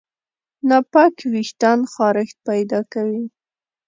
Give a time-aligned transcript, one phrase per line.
[0.67, 3.23] ناپاک وېښتيان خارښت پیدا کوي.